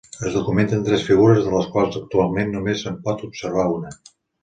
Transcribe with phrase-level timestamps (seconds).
[0.27, 3.97] Es documenten tres figures de les quals actualment només se'n pot observar una.